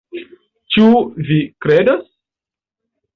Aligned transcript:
Ĉu 0.75 0.87
vi 1.27 1.37
kredos? 1.65 2.09